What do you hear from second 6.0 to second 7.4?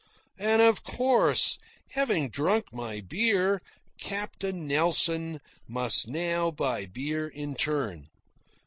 now buy beer